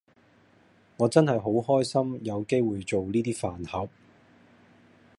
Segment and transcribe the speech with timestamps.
[0.97, 3.87] 我真係好開心有機會做呢 d 飯盒